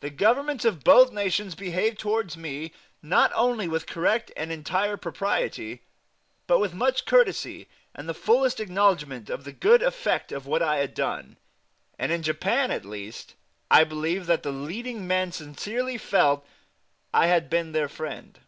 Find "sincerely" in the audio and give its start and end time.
15.30-15.98